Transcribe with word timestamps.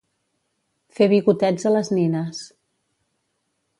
Fer 0.99 1.07
bigotets 1.11 1.67
a 1.73 1.75
les 1.75 1.93
nines. 1.99 2.41